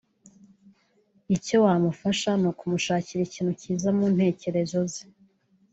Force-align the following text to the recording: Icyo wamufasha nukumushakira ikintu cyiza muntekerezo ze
Icyo 1.35 1.55
wamufasha 1.65 2.31
nukumushakira 2.41 3.21
ikintu 3.23 3.51
cyiza 3.61 3.87
muntekerezo 3.97 4.79
ze 4.91 5.03